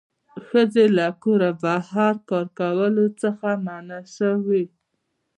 [0.47, 4.63] ښځې له کوره بهر کار کولو څخه منع شوې